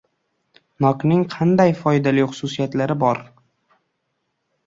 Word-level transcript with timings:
Nokning 0.85 1.19
qanday 1.33 1.75
foydali 1.81 2.25
xususiyatlari 2.31 2.97
bor? 3.05 3.21